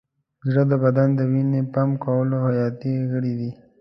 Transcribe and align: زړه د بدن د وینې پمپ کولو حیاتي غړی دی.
زړه 0.49 0.63
د 0.71 0.73
بدن 0.83 1.09
د 1.15 1.19
وینې 1.31 1.61
پمپ 1.73 1.93
کولو 2.05 2.35
حیاتي 2.47 2.93
غړی 3.11 3.33
دی. 3.39 3.51